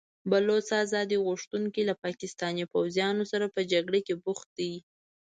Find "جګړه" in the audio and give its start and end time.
3.71-3.99